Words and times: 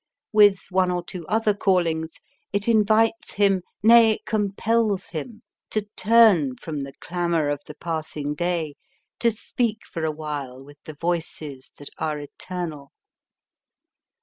With 0.33 0.57
one 0.71 0.89
or 0.89 1.03
two 1.05 1.27
other 1.27 1.53
callings, 1.53 2.13
it 2.51 2.67
in 2.67 2.83
vites 2.83 3.33
him 3.35 3.61
nay, 3.83 4.17
compels 4.25 5.09
him 5.09 5.43
to 5.69 5.83
turn 5.95 6.55
from 6.57 6.81
the 6.81 6.93
clamour 6.99 7.49
of 7.49 7.59
the 7.67 7.75
passing 7.75 8.33
day 8.33 8.73
to 9.19 9.29
speak 9.29 9.85
for 9.85 10.03
a 10.03 10.09
while 10.09 10.63
with 10.63 10.79
the 10.85 10.95
voices 10.95 11.69
that 11.77 11.89
are 11.99 12.17
eternal. 12.17 12.91